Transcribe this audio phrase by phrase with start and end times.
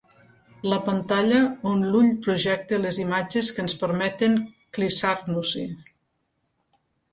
[0.69, 1.41] La pantalla
[1.71, 4.41] on l'ull projecta les imatges que ens permeten
[4.79, 5.69] clissar-nos-hi.